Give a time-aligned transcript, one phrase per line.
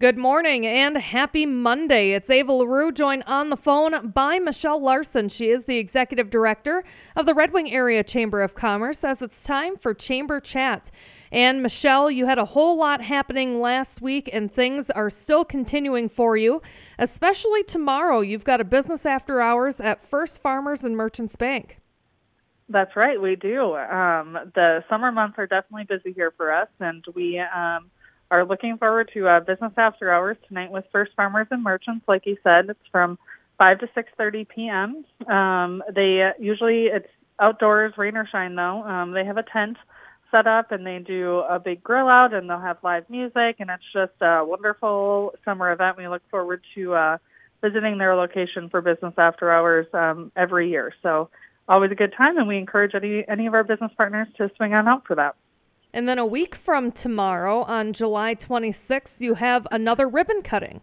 [0.00, 2.12] Good morning and happy Monday.
[2.12, 5.28] It's Ava LaRue joined on the phone by Michelle Larson.
[5.28, 6.84] She is the executive director
[7.14, 10.90] of the Red Wing Area Chamber of Commerce as it's time for Chamber Chat.
[11.30, 16.08] And Michelle, you had a whole lot happening last week and things are still continuing
[16.08, 16.62] for you,
[16.98, 18.22] especially tomorrow.
[18.22, 21.78] You've got a business after hours at First Farmers and Merchants Bank.
[22.70, 23.76] That's right, we do.
[23.76, 27.90] Um, the summer months are definitely busy here for us, and we um,
[28.30, 32.06] are looking forward to uh, business after hours tonight with First Farmers and Merchants.
[32.06, 33.18] Like you said, it's from
[33.58, 35.04] 5 to 6:30 p.m.
[35.26, 37.08] Um, they uh, usually it's
[37.38, 38.84] outdoors, rain or shine though.
[38.84, 39.76] Um, they have a tent
[40.30, 43.68] set up and they do a big grill out and they'll have live music and
[43.68, 45.96] it's just a wonderful summer event.
[45.96, 47.18] We look forward to uh,
[47.62, 50.94] visiting their location for business after hours um, every year.
[51.02, 51.30] So
[51.68, 54.74] always a good time and we encourage any any of our business partners to swing
[54.74, 55.34] on out for that.
[55.92, 60.80] And then a week from tomorrow, on July 26th, you have another ribbon cutting.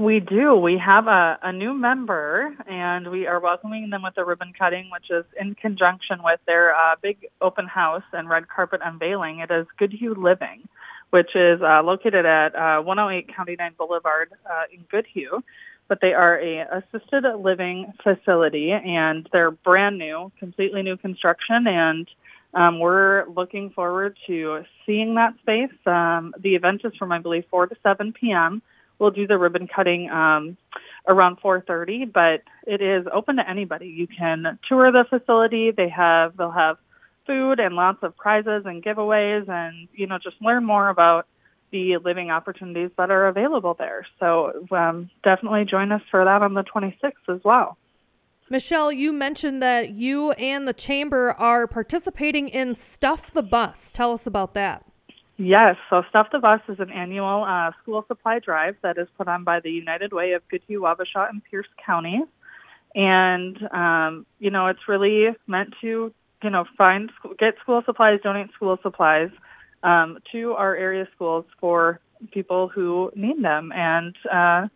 [0.00, 0.56] We do.
[0.56, 4.90] We have a, a new member, and we are welcoming them with a ribbon cutting,
[4.90, 9.38] which is in conjunction with their uh, big open house and red carpet unveiling.
[9.38, 10.68] It is Goodhue Living,
[11.10, 15.40] which is uh, located at uh, 108 County 9 Boulevard uh, in Goodhue.
[15.86, 22.10] But they are a assisted living facility, and they're brand new, completely new construction, and
[22.56, 25.70] um, we're looking forward to seeing that space.
[25.84, 28.62] Um, the event is from, I believe, 4 to 7 p.m.
[28.98, 30.56] We'll do the ribbon cutting um,
[31.06, 33.88] around 4:30, but it is open to anybody.
[33.88, 35.70] You can tour the facility.
[35.70, 36.78] They have they'll have
[37.26, 41.26] food and lots of prizes and giveaways, and you know just learn more about
[41.72, 44.06] the living opportunities that are available there.
[44.18, 47.76] So um, definitely join us for that on the 26th as well.
[48.48, 53.90] Michelle, you mentioned that you and the chamber are participating in Stuff the Bus.
[53.90, 54.84] Tell us about that.
[55.36, 59.26] Yes, so Stuff the Bus is an annual uh, school supply drive that is put
[59.26, 62.26] on by the United Way of Goodhue, Wabasha, and Pierce counties.
[62.94, 66.12] And, um, you know, it's really meant to,
[66.42, 69.30] you know, find, get school supplies, donate school supplies
[69.82, 72.00] um, to our area schools for
[72.30, 73.72] people who need them.
[73.72, 74.68] And, uh,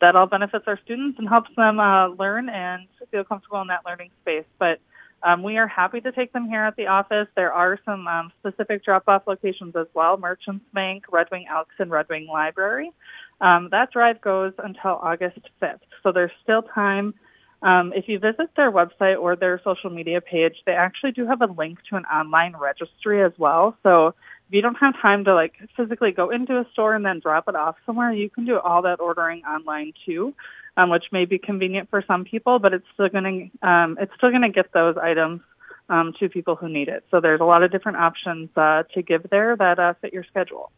[0.00, 3.84] that all benefits our students and helps them uh, learn and feel comfortable in that
[3.86, 4.44] learning space.
[4.58, 4.80] But
[5.22, 7.26] um, we are happy to take them here at the office.
[7.34, 11.90] There are some um, specific drop-off locations as well, Merchants Bank, Red Wing Elks, and
[11.90, 12.92] Red Wing Library.
[13.40, 17.14] Um, that drive goes until August 5th, so there's still time.
[17.62, 21.40] Um, if you visit their website or their social media page, they actually do have
[21.40, 23.76] a link to an online registry as well.
[23.82, 24.14] So
[24.48, 27.48] if you don't have time to like physically go into a store and then drop
[27.48, 30.34] it off somewhere, you can do all that ordering online too,
[30.76, 34.12] um, which may be convenient for some people, but it's still going to um, it's
[34.16, 35.40] still going to get those items
[35.88, 37.04] um, to people who need it.
[37.10, 40.24] So there's a lot of different options uh, to give there that uh, fit your
[40.24, 40.70] schedule.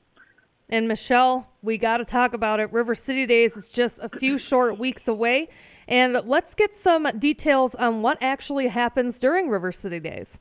[0.70, 2.70] And Michelle, we got to talk about it.
[2.72, 5.48] River City Days is just a few short weeks away.
[5.86, 10.38] And let's get some details on what actually happens during River City Days.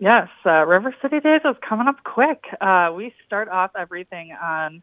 [0.00, 2.44] Yes, uh, River City Days is coming up quick.
[2.60, 4.82] Uh, we start off everything on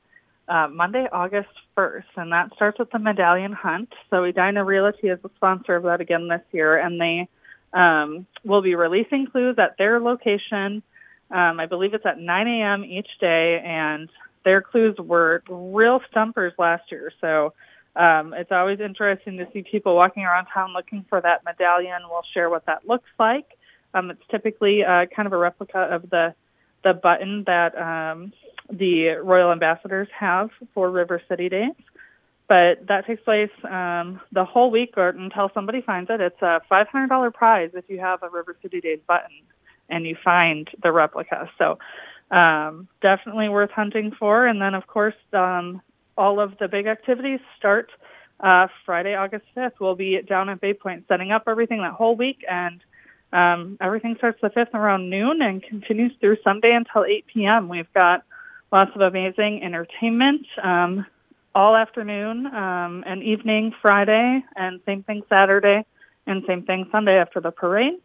[0.50, 3.94] uh, Monday, August 1st, and that starts with the medallion hunt.
[4.10, 7.30] So Edina Realty is the sponsor of that again this year, and they
[7.74, 10.84] um, will be releasing clues at their location.
[11.32, 12.84] Um, I believe it's at 9 a.m.
[12.84, 14.10] each day, and
[14.44, 17.14] their clues were real stumpers last year.
[17.22, 17.54] So
[17.96, 22.02] um, it's always interesting to see people walking around town looking for that medallion.
[22.10, 23.46] We'll share what that looks like.
[23.96, 26.36] Um, it's typically uh, kind of a replica of the
[26.84, 28.32] the button that um,
[28.70, 31.74] the royal ambassadors have for River City Days.
[32.48, 36.22] But that takes place um, the whole week or until somebody finds it.
[36.22, 39.36] It's a $500 prize if you have a River City Days button
[39.90, 41.50] and you find the replica.
[41.58, 41.80] So
[42.30, 44.46] um, definitely worth hunting for.
[44.46, 45.82] And then, of course, um,
[46.16, 47.90] all of the big activities start
[48.42, 49.80] uh, Friday, August 5th.
[49.80, 52.80] We'll be down at Bay Point setting up everything that whole week and–
[53.36, 57.68] um, everything starts the 5th around noon and continues through Sunday until 8 p.m.
[57.68, 58.24] We've got
[58.72, 61.06] lots of amazing entertainment um,
[61.54, 65.86] all afternoon um, and evening Friday, and same thing Saturday,
[66.26, 67.96] and same thing Sunday after the parade.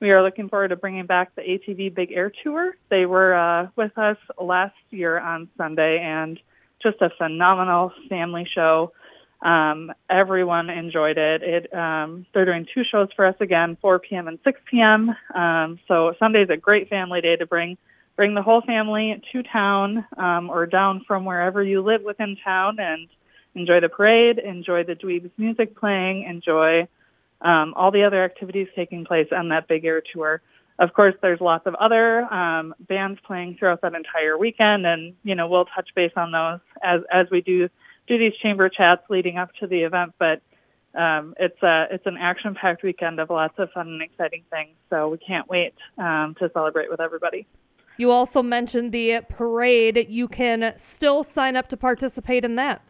[0.00, 2.76] We are looking forward to bringing back the ATV Big Air Tour.
[2.88, 6.38] They were uh, with us last year on Sunday, and
[6.82, 8.92] just a phenomenal family show.
[9.44, 11.42] Um, everyone enjoyed it.
[11.42, 14.26] It um, they're doing two shows for us again, 4 p.m.
[14.26, 15.14] and 6 p.m.
[15.34, 17.76] Um, so Sunday's a great family day to bring
[18.16, 22.78] bring the whole family to town um, or down from wherever you live within town
[22.78, 23.08] and
[23.54, 26.88] enjoy the parade, enjoy the Dweebs music playing, enjoy
[27.42, 30.40] um, all the other activities taking place on that big air tour.
[30.78, 35.34] of course, there's lots of other um, bands playing throughout that entire weekend, and you
[35.34, 37.68] know we'll touch base on those as as we do
[38.06, 40.14] do these chamber chats leading up to the event.
[40.18, 40.42] But
[40.94, 44.76] um, it's a it's an action-packed weekend of lots of fun and exciting things.
[44.90, 47.46] So we can't wait um, to celebrate with everybody.
[47.96, 50.06] You also mentioned the parade.
[50.08, 52.82] You can still sign up to participate in that.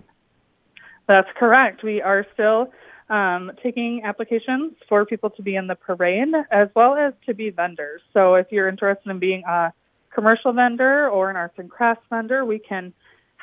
[1.07, 1.83] That's correct.
[1.83, 2.73] We are still
[3.11, 7.51] um, taking applications for people to be in the parade as well as to be
[7.51, 8.01] vendors.
[8.15, 9.75] So if you're interested in being a
[10.15, 12.95] commercial vendor or an arts and crafts vendor, we can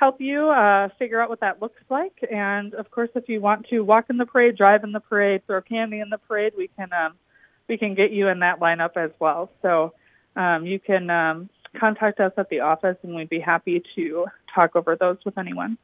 [0.02, 2.28] help you uh, figure out what that looks like.
[2.32, 5.46] And of course, if you want to walk in the parade, drive in the parade,
[5.46, 7.14] throw candy in the parade, we can um,
[7.70, 9.52] we can get you in that lineup as well.
[9.62, 9.94] So
[10.36, 11.50] um, you can um,
[11.80, 15.78] contact us at the office, and we'd be happy to talk over those with anyone.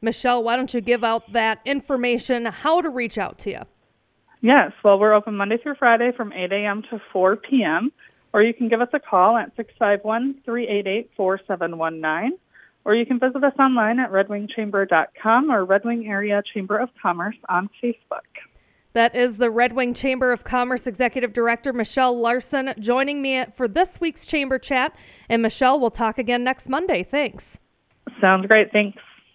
[0.00, 3.62] Michelle, why don't you give out that information, how to reach out to you?
[4.42, 6.82] Yes, well, we're open Monday through Friday from 8 a.m.
[6.90, 7.90] to 4 p.m.,
[8.32, 12.38] or you can give us a call at 651 388 4719,
[12.86, 17.34] or you can visit us online at redwingchamber.com or Red Wing Area Chamber of Commerce
[17.48, 18.20] on Facebook.
[18.92, 23.66] That is the Red Wing Chamber of Commerce Executive Director Michelle Larson joining me for
[23.66, 24.94] this week's Chamber Chat.
[25.28, 27.02] And Michelle, we'll talk again next Monday.
[27.02, 27.58] Thanks.
[28.20, 28.70] Sounds great.
[28.70, 29.02] Thanks.